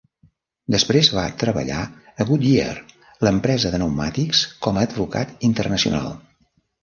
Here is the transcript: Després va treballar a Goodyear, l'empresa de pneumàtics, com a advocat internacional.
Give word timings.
Després 0.75 1.09
va 1.17 1.25
treballar 1.41 1.81
a 2.23 2.27
Goodyear, 2.29 2.73
l'empresa 3.27 3.73
de 3.75 3.79
pneumàtics, 3.83 4.41
com 4.69 4.79
a 4.81 4.87
advocat 4.91 5.47
internacional. 5.51 6.11